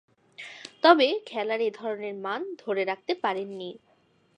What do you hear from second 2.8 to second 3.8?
রাখতে পারেননি।